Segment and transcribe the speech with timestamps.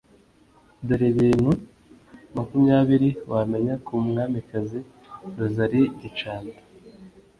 [0.87, 1.51] Dore ibintu
[2.35, 4.79] makumyabiri wamenya ku mwamikazi
[5.37, 6.57] Rosalie Gicanda.